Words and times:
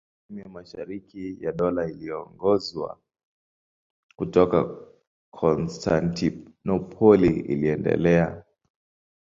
Sehemu 0.27 0.39
ya 0.45 0.49
mashariki 0.53 1.37
ya 1.43 1.51
Dola 1.51 1.89
iliyoongozwa 1.89 2.97
kutoka 4.15 4.77
Konstantinopoli 5.33 7.39
iliendelea. 7.39 8.43